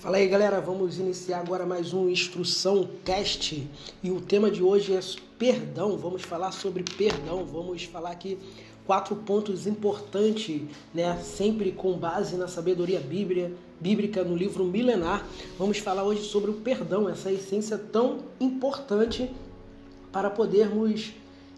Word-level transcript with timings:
Fala 0.00 0.18
aí 0.18 0.28
galera, 0.28 0.60
vamos 0.60 1.00
iniciar 1.00 1.40
agora 1.40 1.66
mais 1.66 1.92
um 1.92 2.08
Instrução 2.08 2.88
Cast 3.04 3.68
e 4.00 4.10
o 4.12 4.20
tema 4.20 4.48
de 4.48 4.62
hoje 4.62 4.94
é 4.94 5.00
perdão. 5.36 5.96
Vamos 5.96 6.22
falar 6.22 6.52
sobre 6.52 6.84
perdão, 6.84 7.44
vamos 7.44 7.82
falar 7.82 8.12
aqui 8.12 8.38
quatro 8.86 9.16
pontos 9.16 9.66
importantes, 9.66 10.62
né? 10.94 11.20
Sempre 11.22 11.72
com 11.72 11.98
base 11.98 12.36
na 12.36 12.46
sabedoria 12.46 13.00
bíblia, 13.00 13.52
bíblica 13.80 14.22
no 14.22 14.36
livro 14.36 14.64
milenar. 14.64 15.26
Vamos 15.58 15.78
falar 15.78 16.04
hoje 16.04 16.22
sobre 16.22 16.52
o 16.52 16.54
perdão, 16.54 17.08
essa 17.08 17.32
essência 17.32 17.76
tão 17.76 18.20
importante 18.40 19.28
para 20.12 20.30
podermos 20.30 21.12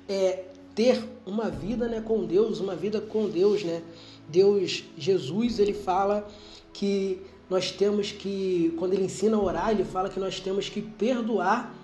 é, 0.08 0.44
ter 0.74 1.04
uma 1.26 1.50
vida 1.50 1.86
né, 1.86 2.00
com 2.00 2.24
Deus, 2.24 2.58
uma 2.58 2.74
vida 2.74 3.02
com 3.02 3.28
Deus, 3.28 3.62
né? 3.62 3.82
Deus, 4.30 4.82
Jesus, 4.96 5.58
ele 5.58 5.74
fala 5.74 6.26
que 6.72 7.20
nós 7.50 7.72
temos 7.72 8.12
que, 8.12 8.72
quando 8.78 8.92
ele 8.94 9.04
ensina 9.04 9.36
a 9.36 9.42
orar, 9.42 9.70
ele 9.70 9.84
fala 9.84 10.08
que 10.08 10.20
nós 10.20 10.38
temos 10.38 10.68
que 10.68 10.80
perdoar, 10.80 11.74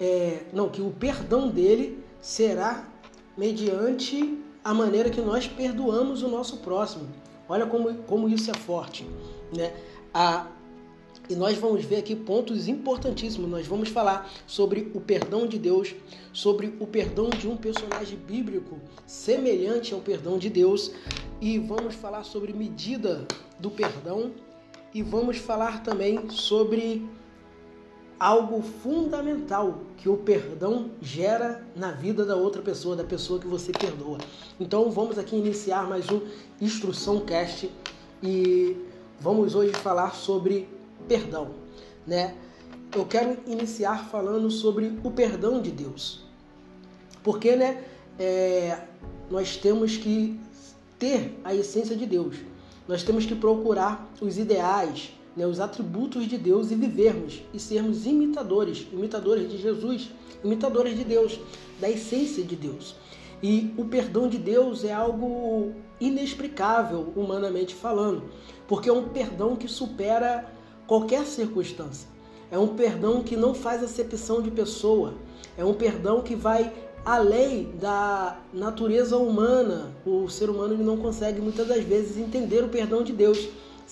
é, 0.00 0.44
não, 0.50 0.70
que 0.70 0.80
o 0.80 0.90
perdão 0.90 1.50
dele 1.50 2.02
será 2.22 2.88
mediante 3.36 4.38
a 4.64 4.72
maneira 4.72 5.10
que 5.10 5.20
nós 5.20 5.46
perdoamos 5.46 6.22
o 6.22 6.28
nosso 6.28 6.56
próximo. 6.58 7.06
Olha 7.46 7.66
como, 7.66 7.94
como 8.04 8.30
isso 8.30 8.50
é 8.50 8.54
forte. 8.54 9.06
Né? 9.54 9.74
A, 10.14 10.46
e 11.28 11.34
nós 11.34 11.58
vamos 11.58 11.84
ver 11.84 11.96
aqui 11.96 12.16
pontos 12.16 12.66
importantíssimos. 12.66 13.50
Nós 13.50 13.66
vamos 13.66 13.90
falar 13.90 14.30
sobre 14.46 14.90
o 14.94 15.00
perdão 15.02 15.46
de 15.46 15.58
Deus, 15.58 15.94
sobre 16.32 16.74
o 16.80 16.86
perdão 16.86 17.28
de 17.28 17.46
um 17.46 17.58
personagem 17.58 18.16
bíblico 18.16 18.78
semelhante 19.06 19.92
ao 19.92 20.00
perdão 20.00 20.38
de 20.38 20.48
Deus, 20.48 20.92
e 21.42 21.58
vamos 21.58 21.94
falar 21.94 22.24
sobre 22.24 22.54
medida 22.54 23.26
do 23.58 23.70
perdão 23.70 24.32
e 24.94 25.02
vamos 25.02 25.38
falar 25.38 25.82
também 25.82 26.30
sobre 26.30 27.04
algo 28.18 28.62
fundamental 28.62 29.80
que 29.96 30.08
o 30.08 30.16
perdão 30.16 30.92
gera 31.02 31.66
na 31.74 31.90
vida 31.90 32.24
da 32.24 32.36
outra 32.36 32.62
pessoa, 32.62 32.94
da 32.94 33.02
pessoa 33.02 33.40
que 33.40 33.46
você 33.46 33.72
perdoa. 33.72 34.18
Então 34.58 34.88
vamos 34.92 35.18
aqui 35.18 35.34
iniciar 35.34 35.88
mais 35.88 36.08
um 36.08 36.20
Instrução 36.60 37.20
Cast 37.20 37.68
e 38.22 38.76
vamos 39.18 39.56
hoje 39.56 39.72
falar 39.72 40.14
sobre 40.14 40.68
perdão, 41.08 41.50
né? 42.06 42.36
Eu 42.94 43.04
quero 43.04 43.36
iniciar 43.48 44.08
falando 44.08 44.48
sobre 44.48 44.96
o 45.02 45.10
perdão 45.10 45.60
de 45.60 45.72
Deus, 45.72 46.24
porque, 47.24 47.56
né? 47.56 47.84
É, 48.16 48.78
nós 49.28 49.56
temos 49.56 49.96
que 49.96 50.38
ter 51.00 51.36
a 51.42 51.52
essência 51.52 51.96
de 51.96 52.06
Deus. 52.06 52.36
Nós 52.86 53.02
temos 53.02 53.24
que 53.24 53.34
procurar 53.34 54.10
os 54.20 54.36
ideais, 54.38 55.12
né, 55.36 55.46
os 55.46 55.58
atributos 55.58 56.26
de 56.26 56.36
Deus 56.36 56.70
e 56.70 56.74
vivermos 56.74 57.42
e 57.52 57.58
sermos 57.58 58.06
imitadores, 58.06 58.86
imitadores 58.92 59.50
de 59.50 59.58
Jesus, 59.58 60.10
imitadores 60.44 60.96
de 60.96 61.04
Deus, 61.04 61.40
da 61.80 61.88
essência 61.88 62.44
de 62.44 62.54
Deus. 62.54 62.94
E 63.42 63.74
o 63.76 63.84
perdão 63.86 64.28
de 64.28 64.38
Deus 64.38 64.84
é 64.84 64.92
algo 64.92 65.72
inexplicável, 66.00 67.12
humanamente 67.16 67.74
falando, 67.74 68.24
porque 68.68 68.88
é 68.88 68.92
um 68.92 69.08
perdão 69.08 69.56
que 69.56 69.68
supera 69.68 70.50
qualquer 70.86 71.24
circunstância. 71.24 72.08
É 72.50 72.58
um 72.58 72.68
perdão 72.68 73.22
que 73.22 73.36
não 73.36 73.54
faz 73.54 73.82
acepção 73.82 74.40
de 74.40 74.50
pessoa. 74.50 75.14
É 75.56 75.64
um 75.64 75.74
perdão 75.74 76.20
que 76.20 76.36
vai 76.36 76.72
além 77.04 77.72
da 77.78 78.38
natureza 78.52 79.16
humana. 79.16 79.92
O 80.06 80.28
ser 80.28 80.48
humano 80.48 80.76
não 80.76 80.96
consegue 80.96 81.40
muitas 81.40 81.68
das 81.68 81.84
vezes 81.84 82.16
entender 82.16 82.64
o 82.64 82.68
perdão 82.68 83.02
de 83.02 83.12
Deus, 83.12 83.48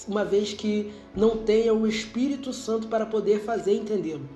uma 0.08 0.24
vez 0.24 0.52
que 0.54 0.92
não 1.14 1.36
tenha 1.36 1.74
o 1.74 1.86
Espírito 1.86 2.52
Santo 2.52 2.88
para 2.88 3.04
poder 3.04 3.40
fazer 3.40 3.74
entendê-lo. 3.74 4.28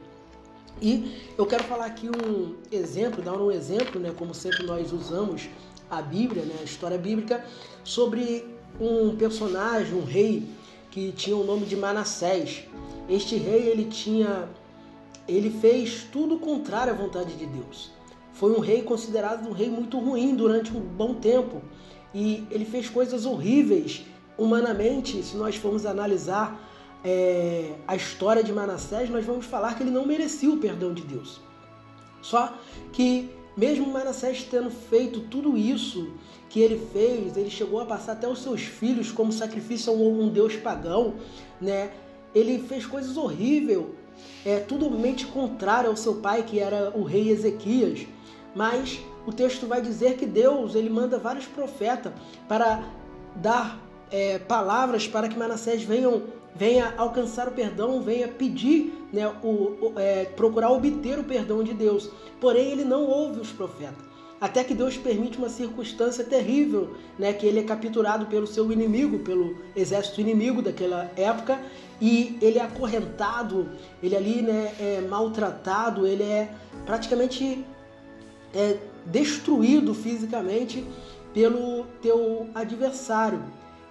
E 0.80 1.22
eu 1.38 1.46
quero 1.46 1.64
falar 1.64 1.86
aqui 1.86 2.08
um 2.08 2.54
exemplo, 2.70 3.22
dar 3.22 3.40
um 3.40 3.50
exemplo, 3.50 3.98
né, 3.98 4.12
como 4.16 4.34
sempre 4.34 4.66
nós 4.66 4.92
usamos 4.92 5.48
a 5.90 6.02
Bíblia, 6.02 6.44
né, 6.44 6.56
a 6.60 6.64
história 6.64 6.98
bíblica, 6.98 7.42
sobre 7.82 8.44
um 8.78 9.16
personagem, 9.16 9.94
um 9.94 10.04
rei 10.04 10.46
que 10.90 11.12
tinha 11.12 11.34
o 11.34 11.44
nome 11.44 11.64
de 11.64 11.76
Manassés. 11.76 12.64
Este 13.08 13.36
rei 13.36 13.68
ele 13.68 13.86
tinha 13.86 14.48
ele 15.28 15.50
fez 15.50 16.06
tudo 16.12 16.38
contrário 16.38 16.92
à 16.92 16.96
vontade 16.96 17.34
de 17.34 17.46
Deus. 17.46 17.90
Foi 18.36 18.52
um 18.52 18.60
rei 18.60 18.82
considerado 18.82 19.48
um 19.48 19.52
rei 19.52 19.70
muito 19.70 19.98
ruim 19.98 20.34
durante 20.34 20.70
um 20.70 20.80
bom 20.80 21.14
tempo. 21.14 21.62
E 22.14 22.46
ele 22.50 22.66
fez 22.66 22.88
coisas 22.88 23.24
horríveis 23.24 24.04
humanamente. 24.36 25.22
Se 25.22 25.36
nós 25.36 25.56
formos 25.56 25.86
analisar 25.86 26.60
é, 27.02 27.76
a 27.88 27.96
história 27.96 28.44
de 28.44 28.52
Manassés, 28.52 29.08
nós 29.08 29.24
vamos 29.24 29.46
falar 29.46 29.74
que 29.74 29.82
ele 29.82 29.90
não 29.90 30.04
merecia 30.04 30.50
o 30.50 30.58
perdão 30.58 30.92
de 30.92 31.02
Deus. 31.02 31.40
Só 32.20 32.52
que, 32.92 33.30
mesmo 33.56 33.86
Manassés 33.86 34.44
tendo 34.44 34.70
feito 34.70 35.20
tudo 35.20 35.56
isso 35.56 36.12
que 36.50 36.60
ele 36.60 36.78
fez, 36.92 37.38
ele 37.38 37.48
chegou 37.48 37.80
a 37.80 37.86
passar 37.86 38.12
até 38.12 38.28
os 38.28 38.42
seus 38.42 38.60
filhos 38.60 39.10
como 39.10 39.32
sacrifício 39.32 39.90
a 39.90 39.96
um 39.96 40.28
deus 40.28 40.56
pagão, 40.56 41.14
né? 41.58 41.90
Ele 42.34 42.58
fez 42.58 42.84
coisas 42.84 43.16
horríveis, 43.16 43.82
é, 44.44 44.58
tudo 44.58 44.90
mente 44.90 45.26
contrário 45.26 45.90
ao 45.90 45.96
seu 45.96 46.16
pai, 46.16 46.42
que 46.42 46.60
era 46.60 46.92
o 46.94 47.02
rei 47.02 47.30
Ezequias. 47.30 48.06
Mas 48.54 49.00
o 49.26 49.32
texto 49.32 49.66
vai 49.66 49.80
dizer 49.80 50.16
que 50.16 50.24
Deus 50.24 50.74
ele 50.74 50.88
manda 50.88 51.18
vários 51.18 51.46
profetas 51.46 52.12
para 52.48 52.84
dar 53.34 53.80
é, 54.10 54.38
palavras 54.38 55.06
para 55.06 55.28
que 55.28 55.38
Manassés 55.38 55.82
venham, 55.82 56.22
venha 56.58 56.94
alcançar 56.96 57.48
o 57.48 57.52
perdão, 57.52 58.00
venha 58.00 58.28
pedir, 58.28 58.92
né, 59.12 59.28
o, 59.42 59.48
o 59.48 59.92
é, 59.96 60.24
procurar 60.24 60.70
obter 60.70 61.18
o 61.18 61.24
perdão 61.24 61.62
de 61.62 61.74
Deus. 61.74 62.10
Porém, 62.40 62.70
ele 62.70 62.84
não 62.84 63.04
ouve 63.04 63.40
os 63.40 63.50
profetas. 63.50 64.04
Até 64.40 64.62
que 64.62 64.74
Deus 64.74 64.98
permite 64.98 65.38
uma 65.38 65.48
circunstância 65.48 66.22
terrível, 66.22 66.94
né, 67.18 67.32
que 67.32 67.46
ele 67.46 67.60
é 67.60 67.62
capturado 67.62 68.26
pelo 68.26 68.46
seu 68.46 68.70
inimigo, 68.70 69.20
pelo 69.20 69.56
exército 69.74 70.20
inimigo 70.20 70.60
daquela 70.60 71.10
época, 71.16 71.58
e 72.00 72.36
ele 72.42 72.58
é 72.58 72.62
acorrentado, 72.62 73.70
ele 74.02 74.14
ali 74.14 74.42
né, 74.42 74.74
é 74.78 75.00
maltratado, 75.00 76.06
ele 76.06 76.22
é 76.22 76.52
praticamente 76.84 77.64
é 78.54 78.76
destruído 79.06 79.94
fisicamente 79.94 80.84
pelo 81.32 81.84
teu 82.02 82.48
adversário. 82.54 83.42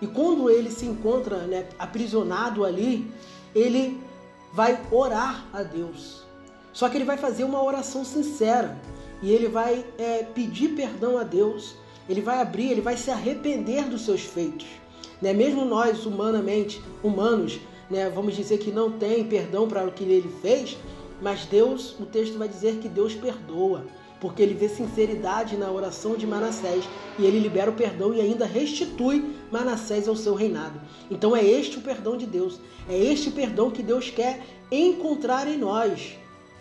E 0.02 0.08
quando 0.08 0.50
ele 0.50 0.70
se 0.70 0.86
encontra 0.86 1.38
né, 1.48 1.68
aprisionado 1.80 2.66
ali, 2.66 3.12
ele 3.54 4.00
vai 4.54 4.82
orar 4.92 5.46
a 5.54 5.64
Deus. 5.64 6.24
Só 6.74 6.90
que 6.90 6.98
ele 6.98 7.06
vai 7.06 7.18
fazer 7.18 7.44
uma 7.44 7.64
oração 7.64 8.04
sincera 8.04 8.78
e 9.22 9.32
ele 9.32 9.48
vai 9.48 9.86
é, 9.98 10.24
pedir 10.24 10.70
perdão 10.70 11.18
a 11.18 11.24
Deus. 11.24 11.76
Ele 12.08 12.22
vai 12.22 12.42
abrir, 12.42 12.72
ele 12.72 12.82
vai 12.82 12.98
se 12.98 13.10
arrepender 13.10 13.86
dos 13.86 14.02
seus 14.02 14.22
feitos. 14.22 14.68
Né? 15.22 15.34
Mesmo 15.34 15.64
nós, 15.66 16.06
humanamente, 16.06 16.84
humanos, 17.02 17.60
né, 17.90 18.10
vamos 18.10 18.36
dizer 18.36 18.58
que 18.58 18.72
não 18.72 18.92
tem 18.92 19.24
perdão 19.24 19.68
para 19.68 19.86
o 19.88 19.92
que 19.92 20.04
ele 20.04 20.30
fez, 20.42 20.78
mas 21.22 21.46
Deus, 21.46 21.96
o 22.00 22.06
texto 22.06 22.38
vai 22.38 22.48
dizer 22.48 22.78
que 22.78 22.90
Deus 22.90 23.16
perdoa 23.16 23.86
porque 24.20 24.42
ele 24.42 24.54
vê 24.54 24.70
sinceridade 24.70 25.58
na 25.58 25.72
oração 25.72 26.16
de 26.16 26.26
Manassés 26.26 26.84
e 27.20 27.26
ele 27.26 27.40
libera 27.40 27.70
o 27.70 27.76
perdão 27.76 28.14
e 28.14 28.22
ainda 28.22 28.46
restitui 28.46 29.36
Manassés 29.52 30.08
ao 30.08 30.16
seu 30.16 30.34
reinado. 30.34 30.80
Então 31.10 31.36
é 31.36 31.44
este 31.44 31.78
o 31.78 31.82
perdão 31.82 32.18
de 32.18 32.26
Deus, 32.26 32.60
é 32.90 32.98
este 32.98 33.32
perdão 33.32 33.70
que 33.70 33.84
Deus 33.84 34.10
quer 34.10 34.42
encontrar 34.72 35.48
em 35.48 35.58
nós. 35.58 36.16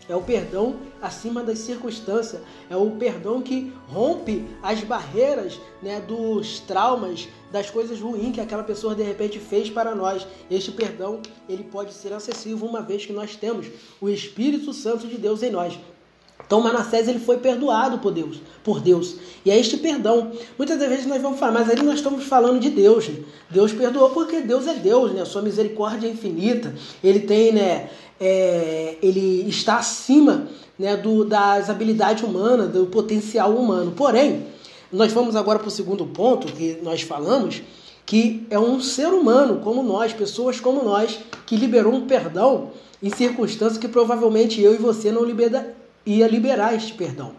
É 0.06 0.14
o 0.14 0.20
perdão 0.20 0.76
acima 1.00 1.42
das 1.42 1.60
circunstâncias, 1.60 2.42
é 2.68 2.76
o 2.76 2.90
perdão 2.90 3.40
que 3.40 3.72
rompe 3.88 4.44
as 4.62 4.84
barreiras 4.84 5.58
né, 5.82 5.98
dos 5.98 6.60
traumas, 6.60 7.26
das 7.50 7.70
coisas 7.70 7.98
ruins 7.98 8.34
que 8.34 8.40
aquela 8.40 8.62
pessoa 8.62 8.94
de 8.94 9.02
repente 9.02 9.38
fez 9.38 9.70
para 9.70 9.94
nós. 9.94 10.26
Este 10.50 10.70
perdão 10.72 11.20
ele 11.48 11.64
pode 11.64 11.94
ser 11.94 12.12
acessível 12.12 12.66
uma 12.66 12.82
vez 12.82 13.06
que 13.06 13.14
nós 13.14 13.34
temos 13.34 13.66
o 13.98 14.10
Espírito 14.10 14.74
Santo 14.74 15.06
de 15.06 15.16
Deus 15.16 15.42
em 15.42 15.50
nós. 15.50 15.78
Então 16.46 16.60
Manassés 16.60 17.08
ele 17.08 17.18
foi 17.18 17.38
perdoado 17.38 17.98
por 17.98 18.12
Deus, 18.12 18.40
por 18.62 18.80
Deus. 18.80 19.16
E 19.44 19.50
é 19.50 19.58
este 19.58 19.76
perdão. 19.76 20.32
Muitas 20.58 20.78
vezes 20.78 21.06
nós 21.06 21.20
vamos 21.20 21.38
falar, 21.38 21.52
mas 21.52 21.70
aí 21.70 21.82
nós 21.82 21.96
estamos 21.96 22.24
falando 22.24 22.60
de 22.60 22.70
Deus. 22.70 23.08
Né? 23.08 23.16
Deus 23.50 23.72
perdoou 23.72 24.10
porque 24.10 24.40
Deus 24.40 24.66
é 24.66 24.74
Deus, 24.74 25.12
né? 25.12 25.24
Sua 25.24 25.42
misericórdia 25.42 26.06
é 26.06 26.10
infinita. 26.10 26.74
Ele 27.02 27.20
tem, 27.20 27.52
né? 27.52 27.88
É, 28.20 28.96
ele 29.02 29.48
está 29.48 29.78
acima 29.78 30.48
né, 30.78 30.96
do, 30.96 31.24
das 31.24 31.68
habilidades 31.68 32.22
humanas, 32.22 32.70
do 32.70 32.86
potencial 32.86 33.54
humano. 33.54 33.92
Porém, 33.92 34.46
nós 34.92 35.12
vamos 35.12 35.34
agora 35.34 35.58
para 35.58 35.68
o 35.68 35.70
segundo 35.70 36.06
ponto 36.06 36.52
que 36.52 36.78
nós 36.82 37.02
falamos, 37.02 37.62
que 38.06 38.46
é 38.50 38.58
um 38.58 38.80
ser 38.80 39.08
humano 39.08 39.60
como 39.62 39.82
nós, 39.82 40.12
pessoas 40.12 40.60
como 40.60 40.84
nós, 40.84 41.18
que 41.46 41.56
liberou 41.56 41.92
um 41.92 42.06
perdão 42.06 42.70
em 43.02 43.10
circunstâncias 43.10 43.78
que 43.78 43.88
provavelmente 43.88 44.60
eu 44.60 44.74
e 44.74 44.78
você 44.78 45.10
não 45.10 45.24
libera, 45.24 45.74
ia 46.06 46.26
liberar 46.26 46.74
este 46.74 46.92
perdão. 46.94 47.32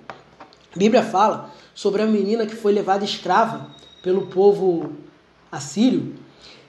A 0.75 0.77
Bíblia 0.77 1.03
fala 1.03 1.53
sobre 1.73 2.01
a 2.01 2.05
menina 2.05 2.45
que 2.45 2.55
foi 2.55 2.73
levada 2.73 3.05
escrava 3.05 3.69
pelo 4.01 4.27
povo 4.27 4.91
assírio 5.51 6.15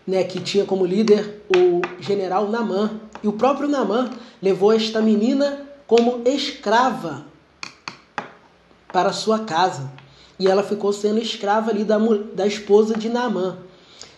né, 0.07 0.23
que 0.23 0.41
tinha 0.41 0.65
como 0.65 0.87
líder 0.87 1.43
o 1.55 1.81
general 2.01 2.49
Namã. 2.49 3.01
E 3.23 3.29
o 3.29 3.33
próprio 3.33 3.69
Namã 3.69 4.11
levou 4.41 4.73
esta 4.73 5.03
menina 5.03 5.67
como 5.87 6.23
escrava 6.25 7.27
para 8.93 9.13
sua 9.13 9.41
casa. 9.41 9.91
E 10.39 10.47
ela 10.47 10.63
ficou 10.63 10.93
sendo 10.93 11.19
escrava 11.19 11.71
ali 11.71 11.83
da, 11.83 11.99
da 12.35 12.47
esposa 12.47 12.95
de 12.95 13.09
Naamã. 13.09 13.59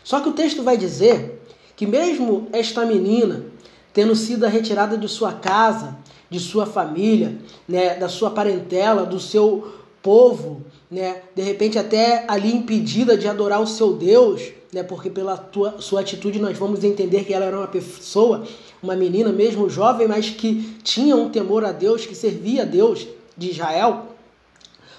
Só 0.02 0.20
que 0.20 0.28
o 0.28 0.32
texto 0.32 0.62
vai 0.62 0.76
dizer 0.76 1.42
que 1.76 1.86
mesmo 1.86 2.48
esta 2.52 2.84
menina, 2.84 3.44
tendo 3.92 4.14
sido 4.16 4.46
retirada 4.46 4.98
de 4.98 5.08
sua 5.08 5.32
casa, 5.32 5.96
de 6.30 6.38
sua 6.38 6.66
família, 6.66 7.36
né, 7.66 7.94
da 7.94 8.08
sua 8.08 8.30
parentela, 8.30 9.06
do 9.06 9.18
seu 9.18 9.72
povo, 10.02 10.62
né, 10.90 11.22
de 11.34 11.42
repente 11.42 11.78
até 11.78 12.24
ali 12.28 12.54
impedida 12.54 13.16
de 13.16 13.26
adorar 13.26 13.60
o 13.60 13.66
seu 13.66 13.92
Deus, 13.94 14.42
né, 14.72 14.82
porque 14.82 15.08
pela 15.08 15.36
tua, 15.36 15.76
sua 15.80 16.00
atitude 16.00 16.38
nós 16.38 16.56
vamos 16.56 16.84
entender 16.84 17.24
que 17.24 17.32
ela 17.32 17.46
era 17.46 17.58
uma 17.58 17.66
pessoa, 17.66 18.44
uma 18.82 18.94
menina 18.94 19.32
mesmo 19.32 19.68
jovem, 19.68 20.06
mas 20.06 20.30
que 20.30 20.76
tinha 20.82 21.16
um 21.16 21.30
temor 21.30 21.64
a 21.64 21.72
Deus, 21.72 22.06
que 22.06 22.14
servia 22.14 22.62
a 22.62 22.66
Deus 22.66 23.06
de 23.36 23.50
Israel. 23.50 24.17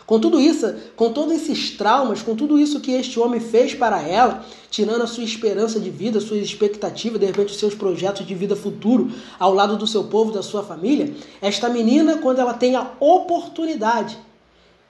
Com 0.10 0.20
tudo 0.20 0.40
isso, 0.40 0.74
com 0.96 1.14
todos 1.14 1.36
esses 1.36 1.78
traumas, 1.78 2.24
com 2.24 2.36
tudo 2.36 2.58
isso 2.58 2.80
que 2.80 2.94
este 2.94 3.20
homem 3.20 3.40
fez 3.40 3.76
para 3.76 4.02
ela, 4.02 4.44
tirando 4.72 5.04
a 5.04 5.06
sua 5.06 5.24
esperança 5.24 5.80
de 5.80 5.92
vida, 5.92 6.20
suas 6.20 6.42
expectativas, 6.42 7.20
de 7.20 7.28
repente 7.28 7.52
os 7.52 7.60
seus 7.60 7.76
projetos 7.76 8.26
de 8.26 8.34
vida 8.34 8.56
futuro 8.56 9.12
ao 9.38 9.54
lado 9.54 9.78
do 9.78 9.86
seu 9.86 10.06
povo, 10.06 10.32
da 10.32 10.42
sua 10.42 10.64
família, 10.64 11.14
esta 11.40 11.70
menina, 11.70 12.18
quando 12.18 12.40
ela 12.40 12.56
tem 12.56 12.76
a 12.76 12.94
oportunidade, 13.00 14.18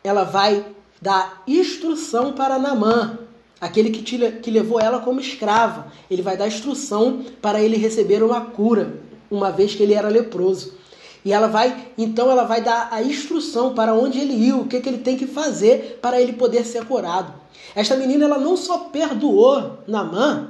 ela 0.06 0.24
vai 0.24 0.66
dar 1.02 1.44
instrução 1.46 2.32
para 2.32 2.58
Namã, 2.58 3.20
aquele 3.60 3.90
que, 3.90 4.02
te, 4.02 4.18
que 4.42 4.50
levou 4.50 4.80
ela 4.80 5.00
como 5.00 5.20
escrava. 5.20 5.92
Ele 6.10 6.22
vai 6.22 6.38
dar 6.38 6.48
instrução 6.48 7.26
para 7.42 7.62
ele 7.62 7.76
receber 7.76 8.24
uma 8.24 8.40
cura, 8.40 9.02
uma 9.30 9.52
vez 9.52 9.76
que 9.76 9.84
ele 9.84 9.96
era 9.96 10.08
leproso. 10.08 10.80
E 11.24 11.34
ela 11.34 11.48
vai, 11.48 11.88
então 11.98 12.32
ela 12.32 12.44
vai 12.44 12.62
dar 12.62 12.90
a 12.92 13.04
instrução 13.04 13.74
para 13.74 13.94
onde 13.94 14.20
ele 14.20 14.34
ir, 14.34 14.54
o 14.54 14.66
que, 14.66 14.80
que 14.80 14.88
ele 14.88 15.00
tem 15.00 15.18
que 15.18 15.28
fazer 15.28 16.00
para 16.02 16.22
ele 16.22 16.34
poder 16.34 16.66
ser 16.66 16.86
curado. 16.86 17.34
Esta 17.76 17.96
menina 17.96 18.26
ela 18.26 18.38
não 18.38 18.56
só 18.56 18.78
perdoou 18.78 19.80
Namã, 19.88 20.50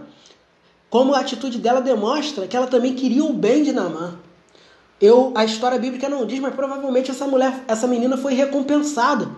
como 0.89 1.13
a 1.13 1.19
atitude 1.19 1.57
dela 1.57 1.81
demonstra 1.81 2.48
que 2.48 2.56
ela 2.56 2.68
também 2.68 2.95
queria 2.95 3.24
o 3.24 3.33
bem 3.33 3.63
de 3.63 3.71
Namã. 3.71 4.16
Eu, 5.01 5.31
a 5.36 5.45
história 5.45 5.80
bíblica 5.80 6.10
não 6.10 6.25
diz, 6.25 6.39
mas 6.39 6.54
provavelmente 6.54 7.10
essa 7.10 7.25
mulher, 7.25 7.63
essa 7.68 7.88
menina 7.88 8.18
foi 8.18 8.33
recompensada 8.33 9.30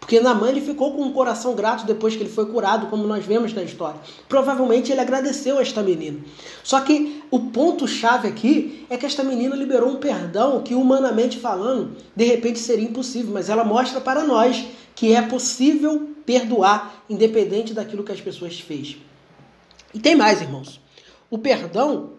porque 0.00 0.18
Naamã 0.18 0.48
ele 0.48 0.62
ficou 0.62 0.94
com 0.94 1.02
um 1.02 1.12
coração 1.12 1.54
grato 1.54 1.84
depois 1.86 2.16
que 2.16 2.22
ele 2.22 2.30
foi 2.30 2.46
curado, 2.46 2.86
como 2.86 3.06
nós 3.06 3.24
vemos 3.24 3.52
na 3.52 3.62
história. 3.62 4.00
Provavelmente 4.28 4.90
ele 4.90 5.00
agradeceu 5.00 5.58
a 5.58 5.62
esta 5.62 5.82
menina. 5.82 6.18
Só 6.64 6.80
que 6.80 7.22
o 7.30 7.38
ponto-chave 7.38 8.26
aqui 8.26 8.86
é 8.88 8.96
que 8.96 9.04
esta 9.04 9.22
menina 9.22 9.54
liberou 9.54 9.90
um 9.90 9.96
perdão 9.96 10.62
que, 10.62 10.74
humanamente 10.74 11.38
falando, 11.38 11.96
de 12.16 12.24
repente 12.24 12.58
seria 12.58 12.88
impossível. 12.88 13.32
Mas 13.32 13.50
ela 13.50 13.62
mostra 13.62 14.00
para 14.00 14.24
nós 14.24 14.64
que 14.96 15.12
é 15.12 15.22
possível 15.22 16.10
perdoar, 16.24 17.04
independente 17.08 17.74
daquilo 17.74 18.02
que 18.02 18.12
as 18.12 18.20
pessoas 18.20 18.58
fez. 18.58 18.96
E 19.92 20.00
tem 20.00 20.16
mais, 20.16 20.40
irmãos. 20.40 20.80
O 21.30 21.38
perdão, 21.38 22.14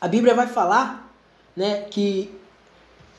a 0.00 0.06
Bíblia 0.06 0.34
vai 0.34 0.46
falar 0.46 1.12
né, 1.56 1.82
que 1.90 2.30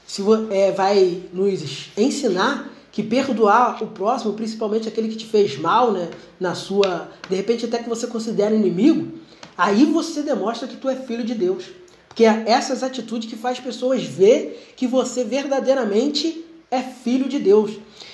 se, 0.05 0.21
é, 0.51 0.71
vai 0.71 1.23
nos 1.33 1.89
ensinar 1.97 2.76
que 2.97 3.03
perdoar 3.03 3.83
o 3.83 3.85
próximo, 3.89 4.33
principalmente 4.33 4.87
aquele 4.87 5.09
que 5.09 5.17
te 5.17 5.25
fez 5.27 5.55
mal, 5.55 5.91
né, 5.91 6.09
na 6.39 6.55
sua, 6.55 7.11
de 7.29 7.35
repente 7.35 7.63
até 7.63 7.77
que 7.77 7.87
você 7.87 8.07
considera 8.07 8.55
inimigo, 8.55 9.19
aí 9.55 9.85
você 9.85 10.23
demonstra 10.23 10.67
que 10.67 10.77
tu 10.77 10.89
é 10.89 10.95
filho 10.95 11.23
de 11.23 11.35
Deus. 11.35 11.65
Porque 12.07 12.25
é 12.25 12.45
essas 12.47 12.81
atitudes 12.81 13.29
que 13.29 13.35
faz 13.35 13.59
pessoas 13.59 14.01
ver 14.01 14.73
que 14.75 14.87
você 14.87 15.23
verdadeiramente 15.23 16.43
é 16.71 16.81
filho 16.81 17.29
de 17.29 17.37
Deus. 17.37 17.73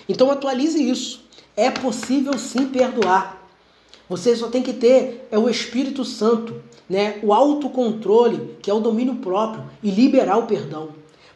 Então 0.09 0.29
atualize 0.29 0.83
isso. 0.83 1.23
É 1.55 1.71
possível 1.71 2.37
sim 2.37 2.67
perdoar. 2.67 3.41
Você 4.09 4.35
só 4.35 4.49
tem 4.49 4.61
que 4.61 4.73
ter 4.73 5.29
é 5.31 5.39
o 5.39 5.49
Espírito 5.49 6.03
Santo, 6.03 6.61
né? 6.89 7.21
O 7.23 7.31
autocontrole, 7.31 8.57
que 8.61 8.69
é 8.69 8.73
o 8.73 8.81
domínio 8.81 9.15
próprio 9.15 9.63
e 9.81 9.89
liberar 9.89 10.39
o 10.39 10.45
perdão. 10.45 10.89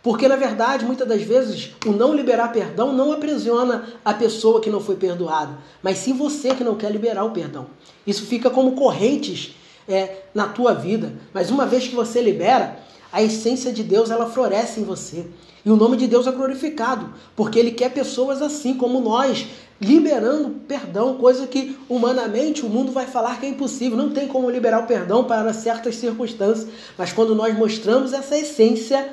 Porque, 0.03 0.27
na 0.27 0.35
verdade, 0.35 0.85
muitas 0.85 1.07
das 1.07 1.21
vezes, 1.21 1.71
o 1.85 1.91
não 1.91 2.13
liberar 2.13 2.51
perdão 2.51 2.94
não 2.94 3.11
aprisiona 3.11 3.88
a 4.05 4.13
pessoa 4.13 4.61
que 4.61 4.69
não 4.69 4.79
foi 4.79 4.95
perdoada, 4.95 5.57
mas 5.81 5.97
sim 5.97 6.13
você 6.13 6.53
que 6.53 6.63
não 6.63 6.75
quer 6.75 6.91
liberar 6.91 7.23
o 7.23 7.31
perdão. 7.31 7.67
Isso 8.05 8.25
fica 8.25 8.49
como 8.49 8.73
correntes 8.73 9.55
é, 9.88 10.23
na 10.33 10.47
tua 10.47 10.73
vida. 10.73 11.13
Mas 11.33 11.49
uma 11.49 11.65
vez 11.65 11.88
que 11.88 11.95
você 11.95 12.21
libera, 12.21 12.79
a 13.11 13.23
essência 13.23 13.71
de 13.71 13.83
Deus 13.83 14.11
ela 14.11 14.29
floresce 14.29 14.79
em 14.79 14.83
você. 14.83 15.25
E 15.65 15.69
o 15.69 15.75
nome 15.75 15.97
de 15.97 16.07
Deus 16.07 16.27
é 16.27 16.31
glorificado, 16.31 17.13
porque 17.35 17.59
Ele 17.59 17.71
quer 17.71 17.91
pessoas 17.91 18.41
assim 18.41 18.75
como 18.75 19.01
nós, 19.01 19.47
liberando 19.81 20.61
perdão, 20.67 21.17
coisa 21.17 21.45
que 21.45 21.77
humanamente 21.89 22.65
o 22.65 22.69
mundo 22.69 22.91
vai 22.91 23.05
falar 23.05 23.39
que 23.39 23.45
é 23.45 23.49
impossível. 23.49 23.97
Não 23.97 24.11
tem 24.11 24.27
como 24.27 24.49
liberar 24.49 24.83
o 24.83 24.88
perdão 24.88 25.25
para 25.25 25.51
certas 25.53 25.95
circunstâncias, 25.95 26.67
mas 26.97 27.11
quando 27.11 27.35
nós 27.35 27.57
mostramos 27.57 28.13
essa 28.13 28.38
essência, 28.38 29.11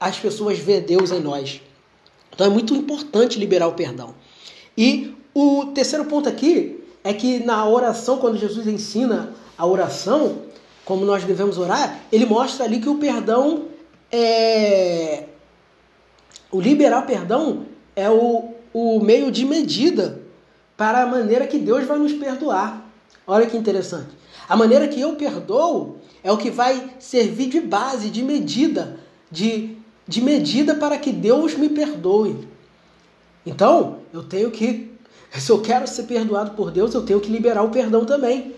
as 0.00 0.18
pessoas 0.18 0.58
vê 0.58 0.80
Deus 0.80 1.10
em 1.10 1.20
nós. 1.20 1.60
Então 2.32 2.46
é 2.46 2.50
muito 2.50 2.74
importante 2.74 3.38
liberar 3.38 3.66
o 3.66 3.72
perdão. 3.72 4.14
E 4.76 5.14
o 5.34 5.66
terceiro 5.66 6.04
ponto 6.04 6.28
aqui 6.28 6.84
é 7.02 7.12
que 7.12 7.40
na 7.44 7.66
oração, 7.68 8.18
quando 8.18 8.38
Jesus 8.38 8.66
ensina 8.66 9.32
a 9.56 9.66
oração, 9.66 10.42
como 10.84 11.04
nós 11.04 11.24
devemos 11.24 11.58
orar, 11.58 12.00
ele 12.12 12.26
mostra 12.26 12.64
ali 12.64 12.80
que 12.80 12.88
o 12.88 12.98
perdão 12.98 13.64
é. 14.10 15.24
O 16.50 16.60
liberar 16.60 17.02
perdão 17.02 17.66
é 17.94 18.08
o, 18.08 18.54
o 18.72 19.00
meio 19.00 19.30
de 19.30 19.44
medida 19.44 20.22
para 20.76 21.02
a 21.02 21.06
maneira 21.06 21.46
que 21.46 21.58
Deus 21.58 21.84
vai 21.86 21.98
nos 21.98 22.12
perdoar. 22.12 22.88
Olha 23.26 23.46
que 23.46 23.56
interessante. 23.56 24.16
A 24.48 24.56
maneira 24.56 24.88
que 24.88 25.00
eu 25.00 25.16
perdoo 25.16 25.96
é 26.22 26.32
o 26.32 26.38
que 26.38 26.50
vai 26.50 26.90
servir 26.98 27.48
de 27.48 27.60
base, 27.60 28.08
de 28.08 28.22
medida, 28.22 28.98
de 29.30 29.77
de 30.08 30.22
medida 30.22 30.74
para 30.74 30.96
que 30.96 31.12
Deus 31.12 31.54
me 31.54 31.68
perdoe. 31.68 32.48
Então, 33.44 33.98
eu 34.12 34.22
tenho 34.22 34.50
que, 34.50 34.90
se 35.38 35.52
eu 35.52 35.60
quero 35.60 35.86
ser 35.86 36.04
perdoado 36.04 36.52
por 36.52 36.70
Deus, 36.70 36.94
eu 36.94 37.04
tenho 37.04 37.20
que 37.20 37.30
liberar 37.30 37.62
o 37.62 37.68
perdão 37.68 38.06
também. 38.06 38.54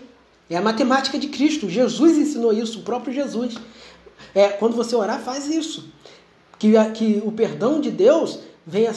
É 0.49 0.55
a 0.55 0.61
matemática 0.61 1.19
de 1.19 1.27
Cristo. 1.27 1.69
Jesus 1.69 2.17
ensinou 2.17 2.53
isso, 2.53 2.79
o 2.79 2.83
próprio 2.83 3.13
Jesus. 3.13 3.55
É, 4.33 4.49
quando 4.49 4.75
você 4.75 4.95
orar, 4.95 5.19
faz 5.19 5.47
isso. 5.47 5.91
Que, 6.57 6.71
que 6.93 7.21
o 7.25 7.31
perdão 7.31 7.81
de 7.81 7.91
Deus 7.91 8.39
venha 8.65 8.93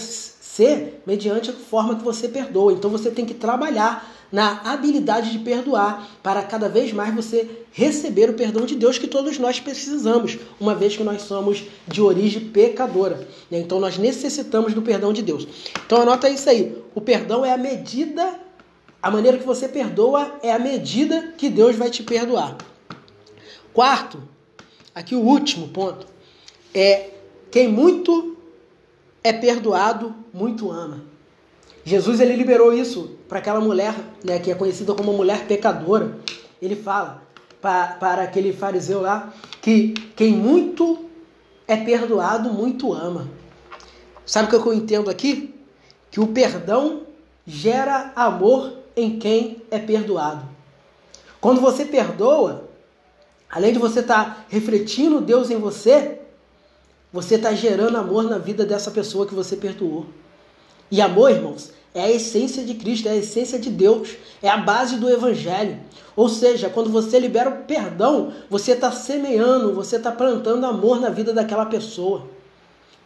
ser 0.54 1.02
mediante 1.04 1.50
a 1.50 1.52
forma 1.52 1.96
que 1.96 2.04
você 2.04 2.28
perdoa. 2.28 2.72
Então 2.72 2.88
você 2.88 3.10
tem 3.10 3.26
que 3.26 3.34
trabalhar 3.34 4.08
na 4.30 4.62
habilidade 4.64 5.30
de 5.30 5.38
perdoar, 5.40 6.08
para 6.22 6.42
cada 6.42 6.68
vez 6.68 6.92
mais 6.92 7.14
você 7.14 7.48
receber 7.72 8.30
o 8.30 8.34
perdão 8.34 8.64
de 8.64 8.74
Deus 8.74 8.98
que 8.98 9.06
todos 9.06 9.38
nós 9.38 9.60
precisamos, 9.60 10.38
uma 10.58 10.74
vez 10.74 10.96
que 10.96 11.04
nós 11.04 11.22
somos 11.22 11.64
de 11.86 12.00
origem 12.00 12.48
pecadora. 12.48 13.26
Então 13.50 13.78
nós 13.80 13.98
necessitamos 13.98 14.74
do 14.74 14.82
perdão 14.82 15.12
de 15.12 15.22
Deus. 15.22 15.46
Então 15.86 16.02
anota 16.02 16.28
isso 16.28 16.48
aí. 16.48 16.76
O 16.94 17.00
perdão 17.00 17.44
é 17.44 17.52
a 17.52 17.58
medida, 17.58 18.38
a 19.02 19.10
maneira 19.10 19.38
que 19.38 19.46
você 19.46 19.68
perdoa 19.68 20.36
é 20.42 20.52
a 20.52 20.58
medida 20.58 21.32
que 21.36 21.48
Deus 21.48 21.76
vai 21.76 21.90
te 21.90 22.02
perdoar. 22.02 22.56
Quarto, 23.72 24.22
aqui 24.94 25.14
o 25.16 25.20
último 25.20 25.68
ponto, 25.68 26.06
é 26.72 27.10
quem 27.50 27.68
muito 27.68 28.33
é 29.24 29.32
perdoado, 29.32 30.14
muito 30.32 30.70
ama. 30.70 31.02
Jesus 31.82 32.20
ele 32.20 32.36
liberou 32.36 32.72
isso 32.72 33.16
para 33.26 33.38
aquela 33.38 33.60
mulher, 33.60 33.94
né, 34.22 34.38
que 34.38 34.50
é 34.50 34.54
conhecida 34.54 34.94
como 34.94 35.14
mulher 35.14 35.46
pecadora. 35.46 36.18
Ele 36.60 36.76
fala 36.76 37.22
para, 37.60 37.94
para 37.94 38.22
aquele 38.22 38.52
fariseu 38.52 39.00
lá 39.00 39.32
que 39.62 39.94
quem 40.14 40.32
muito 40.32 41.06
é 41.66 41.76
perdoado, 41.76 42.52
muito 42.52 42.92
ama. 42.92 43.28
Sabe 44.26 44.54
o 44.54 44.60
que 44.60 44.68
eu 44.68 44.74
entendo 44.74 45.10
aqui? 45.10 45.54
Que 46.10 46.20
o 46.20 46.28
perdão 46.28 47.02
gera 47.46 48.12
amor 48.14 48.78
em 48.94 49.18
quem 49.18 49.62
é 49.70 49.78
perdoado. 49.78 50.46
Quando 51.40 51.60
você 51.60 51.84
perdoa, 51.84 52.68
além 53.50 53.72
de 53.72 53.78
você 53.78 54.00
estar 54.00 54.24
tá 54.24 54.44
refletindo 54.48 55.20
Deus 55.20 55.50
em 55.50 55.56
você, 55.56 56.20
você 57.14 57.36
está 57.36 57.54
gerando 57.54 57.96
amor 57.96 58.24
na 58.24 58.38
vida 58.38 58.66
dessa 58.66 58.90
pessoa 58.90 59.24
que 59.24 59.36
você 59.36 59.54
perdoou. 59.54 60.06
E 60.90 61.00
amor, 61.00 61.30
irmãos, 61.30 61.70
é 61.94 62.02
a 62.02 62.10
essência 62.10 62.64
de 62.64 62.74
Cristo, 62.74 63.06
é 63.06 63.12
a 63.12 63.16
essência 63.16 63.56
de 63.56 63.70
Deus, 63.70 64.16
é 64.42 64.48
a 64.48 64.56
base 64.56 64.96
do 64.96 65.08
Evangelho. 65.08 65.78
Ou 66.16 66.28
seja, 66.28 66.68
quando 66.68 66.90
você 66.90 67.20
libera 67.20 67.50
o 67.50 67.58
perdão, 67.66 68.32
você 68.50 68.72
está 68.72 68.90
semeando, 68.90 69.72
você 69.72 69.94
está 69.94 70.10
plantando 70.10 70.66
amor 70.66 71.00
na 71.00 71.08
vida 71.08 71.32
daquela 71.32 71.66
pessoa. 71.66 72.26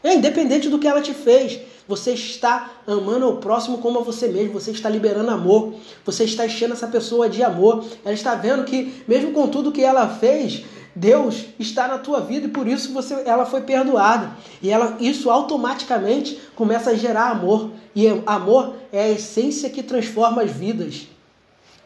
É, 0.02 0.14
independente 0.14 0.70
do 0.70 0.78
que 0.78 0.88
ela 0.88 1.02
te 1.02 1.12
fez, 1.12 1.60
você 1.86 2.12
está 2.12 2.80
amando 2.86 3.28
o 3.28 3.36
próximo 3.36 3.76
como 3.76 3.98
a 3.98 4.02
você 4.02 4.28
mesmo, 4.28 4.54
você 4.54 4.70
está 4.70 4.88
liberando 4.88 5.30
amor, 5.30 5.74
você 6.02 6.24
está 6.24 6.46
enchendo 6.46 6.72
essa 6.72 6.86
pessoa 6.86 7.28
de 7.28 7.42
amor. 7.42 7.84
Ela 8.02 8.14
está 8.14 8.34
vendo 8.34 8.64
que, 8.64 9.02
mesmo 9.06 9.32
com 9.32 9.48
tudo 9.48 9.70
que 9.70 9.82
ela 9.82 10.08
fez, 10.08 10.64
Deus 10.98 11.46
está 11.60 11.86
na 11.86 11.96
tua 11.96 12.20
vida 12.20 12.46
e 12.46 12.50
por 12.50 12.66
isso 12.66 12.92
você, 12.92 13.14
ela 13.24 13.46
foi 13.46 13.60
perdoada. 13.60 14.36
E 14.60 14.68
ela, 14.68 14.96
isso 14.98 15.30
automaticamente 15.30 16.40
começa 16.56 16.90
a 16.90 16.94
gerar 16.94 17.30
amor. 17.30 17.70
E 17.94 18.08
amor 18.26 18.74
é 18.92 19.04
a 19.04 19.08
essência 19.08 19.70
que 19.70 19.80
transforma 19.80 20.42
as 20.42 20.50
vidas. 20.50 21.06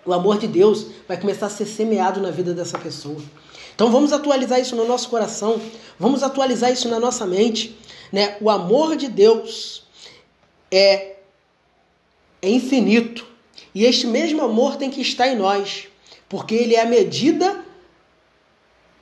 O 0.06 0.14
amor 0.14 0.38
de 0.38 0.48
Deus 0.48 0.86
vai 1.06 1.20
começar 1.20 1.46
a 1.46 1.50
ser 1.50 1.66
semeado 1.66 2.20
na 2.20 2.30
vida 2.30 2.54
dessa 2.54 2.78
pessoa. 2.78 3.20
Então 3.74 3.90
vamos 3.90 4.14
atualizar 4.14 4.58
isso 4.58 4.74
no 4.74 4.86
nosso 4.86 5.10
coração, 5.10 5.60
vamos 5.98 6.22
atualizar 6.22 6.72
isso 6.72 6.88
na 6.88 6.98
nossa 6.98 7.26
mente. 7.26 7.78
Né? 8.10 8.36
O 8.40 8.48
amor 8.48 8.96
de 8.96 9.08
Deus 9.08 9.84
é, 10.70 11.16
é 12.40 12.48
infinito. 12.48 13.26
E 13.74 13.84
este 13.84 14.06
mesmo 14.06 14.42
amor 14.42 14.76
tem 14.76 14.90
que 14.90 15.02
estar 15.02 15.28
em 15.28 15.36
nós, 15.36 15.86
porque 16.30 16.54
ele 16.54 16.74
é 16.74 16.80
a 16.80 16.86
medida 16.86 17.62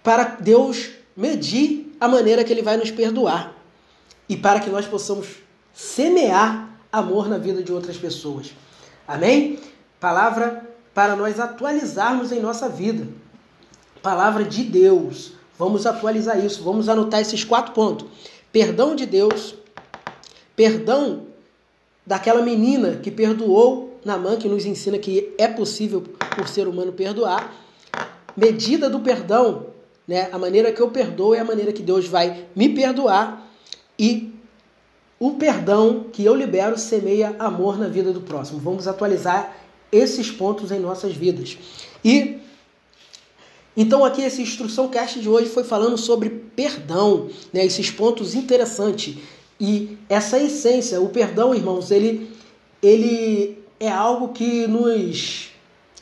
para 0.02 0.24
Deus 0.40 0.90
medir 1.16 1.96
a 2.00 2.08
maneira 2.08 2.44
que 2.44 2.52
ele 2.52 2.62
vai 2.62 2.76
nos 2.76 2.90
perdoar 2.90 3.54
e 4.28 4.36
para 4.36 4.60
que 4.60 4.70
nós 4.70 4.86
possamos 4.86 5.28
semear 5.72 6.70
amor 6.92 7.28
na 7.28 7.38
vida 7.38 7.62
de 7.62 7.72
outras 7.72 7.96
pessoas. 7.96 8.52
Amém? 9.06 9.58
Palavra 9.98 10.68
para 10.94 11.14
nós 11.14 11.38
atualizarmos 11.38 12.32
em 12.32 12.40
nossa 12.40 12.68
vida. 12.68 13.06
Palavra 14.02 14.44
de 14.44 14.64
Deus. 14.64 15.32
Vamos 15.58 15.84
atualizar 15.84 16.42
isso, 16.42 16.62
vamos 16.62 16.88
anotar 16.88 17.20
esses 17.20 17.44
quatro 17.44 17.72
pontos. 17.72 18.08
Perdão 18.50 18.96
de 18.96 19.04
Deus, 19.04 19.54
perdão 20.56 21.26
daquela 22.06 22.42
menina 22.42 22.96
que 22.96 23.10
perdoou 23.10 23.90
Namã, 24.04 24.36
que 24.36 24.48
nos 24.48 24.64
ensina 24.64 24.98
que 24.98 25.34
é 25.36 25.46
possível 25.46 26.02
por 26.34 26.48
ser 26.48 26.66
humano 26.66 26.92
perdoar. 26.92 27.52
Medida 28.36 28.88
do 28.88 29.00
perdão, 29.00 29.66
né? 30.10 30.28
A 30.32 30.38
maneira 30.38 30.72
que 30.72 30.80
eu 30.80 30.90
perdoo 30.90 31.36
é 31.36 31.38
a 31.38 31.44
maneira 31.44 31.72
que 31.72 31.84
Deus 31.84 32.08
vai 32.08 32.44
me 32.56 32.70
perdoar 32.70 33.48
e 33.96 34.34
o 35.20 35.34
perdão 35.34 36.06
que 36.12 36.24
eu 36.24 36.34
libero 36.34 36.76
semeia 36.76 37.36
amor 37.38 37.78
na 37.78 37.86
vida 37.86 38.12
do 38.12 38.20
próximo. 38.20 38.58
Vamos 38.58 38.88
atualizar 38.88 39.56
esses 39.92 40.28
pontos 40.28 40.72
em 40.72 40.80
nossas 40.80 41.14
vidas. 41.14 41.56
E 42.04 42.38
então 43.76 44.04
aqui 44.04 44.24
essa 44.24 44.42
instrução 44.42 44.88
cast 44.88 45.20
de 45.20 45.28
hoje 45.28 45.48
foi 45.48 45.62
falando 45.62 45.96
sobre 45.96 46.28
perdão, 46.28 47.28
né? 47.52 47.64
Esses 47.64 47.88
pontos 47.88 48.34
interessantes 48.34 49.16
e 49.60 49.96
essa 50.08 50.40
essência, 50.40 51.00
o 51.00 51.10
perdão, 51.10 51.54
irmãos, 51.54 51.92
ele 51.92 52.28
ele 52.82 53.62
é 53.78 53.88
algo 53.88 54.30
que 54.30 54.66
nos 54.66 55.50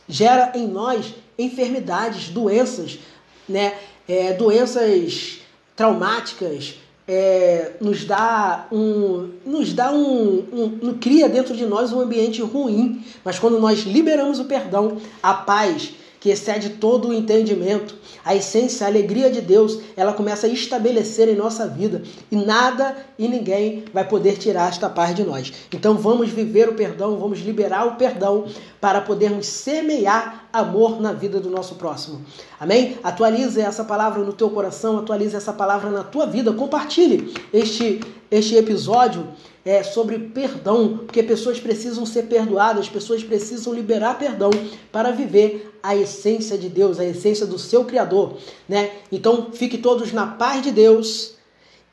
gera 0.09 0.53
em 0.55 0.67
nós 0.67 1.13
enfermidades, 1.39 2.31
doenças, 2.31 2.99
né? 3.47 3.75
É, 4.09 4.33
doenças 4.33 5.41
traumáticas, 5.77 6.75
é, 7.07 7.73
nos 7.81 8.05
dá 8.05 8.67
um, 8.71 9.31
nos 9.47 9.73
dá 9.73 9.91
um, 9.91 10.45
um, 10.53 10.79
um, 10.89 10.99
cria 10.99 11.29
dentro 11.29 11.57
de 11.57 11.65
nós 11.65 11.93
um 11.93 12.01
ambiente 12.01 12.43
ruim, 12.43 13.03
mas 13.25 13.39
quando 13.39 13.59
nós 13.59 13.81
liberamos 13.81 14.39
o 14.39 14.45
perdão, 14.45 14.99
a 15.23 15.33
paz 15.33 15.93
que 16.21 16.31
excede 16.31 16.71
todo 16.71 17.09
o 17.09 17.15
entendimento, 17.15 17.95
a 18.25 18.35
essência, 18.35 18.87
a 18.87 18.91
alegria 18.91 19.31
de 19.31 19.41
Deus, 19.41 19.79
ela 19.97 20.13
começa 20.13 20.47
a 20.47 20.51
estabelecer 20.51 21.29
em 21.29 21.37
nossa 21.37 21.67
vida 21.67 22.03
e 22.31 22.37
nada 22.37 22.97
e 23.19 23.29
ninguém 23.29 23.85
vai 23.93 24.07
poder 24.07 24.37
tirar 24.37 24.69
esta 24.69 24.89
paz 24.89 25.15
de 25.15 25.23
nós. 25.25 25.53
Então 25.73 25.95
vamos 25.95 26.31
viver 26.31 26.69
o 26.69 26.75
perdão, 26.75 27.19
vamos 27.19 27.41
liberar 27.41 27.87
o 27.87 27.97
perdão 27.97 28.47
para 28.81 29.01
podermos 29.01 29.47
semear 29.47 30.49
amor 30.53 31.01
na 31.01 31.13
vida 31.13 31.41
do 31.41 31.51
nosso 31.51 31.77
próximo. 31.77 32.25
Amém? 32.59 32.99
Atualize 33.03 33.61
essa 33.61 33.85
palavra 33.85 34.23
no 34.23 34.33
teu 34.33 34.51
coração, 34.51 34.99
atualize 34.99 35.37
essa 35.37 35.53
palavra 35.53 35.91
na 35.91 36.03
tua 36.03 36.27
vida, 36.27 36.53
compartilhe 36.53 37.35
este, 37.53 38.01
este 38.31 38.57
episódio 38.57 39.27
é, 39.69 39.83
sobre 39.83 40.19
perdão, 40.19 40.97
porque 41.05 41.23
pessoas 41.23 41.61
precisam 41.61 42.07
ser 42.07 42.23
perdoadas, 42.23 42.89
pessoas 42.89 43.23
precisam 43.23 43.75
liberar 43.75 44.19
perdão 44.19 44.49
para 44.91 45.11
viver 45.11 45.79
a 45.83 45.95
essência 45.95 46.57
de 46.57 46.71
Deus, 46.71 46.99
a 46.99 47.05
essência 47.05 47.45
do 47.45 47.59
seu 47.59 47.85
Criador, 47.85 48.39
né? 48.67 48.91
Então, 49.13 49.51
fique 49.53 49.77
todos 49.77 50.11
na 50.11 50.27
paz 50.27 50.63
de 50.63 50.73
Deus 50.73 51.35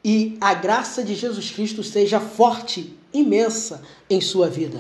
e 0.06 0.38
a 0.40 0.54
graça 0.54 1.04
de 1.04 1.16
Jesus 1.16 1.52
Cristo 1.52 1.84
seja 1.84 2.18
forte, 2.18 2.98
imensa 3.14 3.82
em 4.10 4.22
sua 4.22 4.48
vida. 4.48 4.80